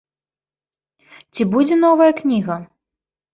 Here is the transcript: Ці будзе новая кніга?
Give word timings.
Ці 1.35 1.47
будзе 1.51 1.75
новая 1.85 2.09
кніга? 2.23 2.57